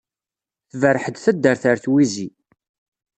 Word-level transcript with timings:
Tberreḥ-d 0.71 1.15
taddart 1.23 1.63
ɣer 1.69 1.77
twizi. 1.83 2.27